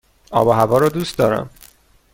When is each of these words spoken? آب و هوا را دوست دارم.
آب 0.31 0.47
و 0.47 0.51
هوا 0.51 0.77
را 0.77 0.89
دوست 0.89 1.17
دارم. 1.17 1.49